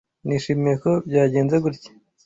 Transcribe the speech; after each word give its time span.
Nishimiye 0.27 0.75
ko 0.83 0.91
byagenze 1.09 1.55
gutya. 1.63 1.89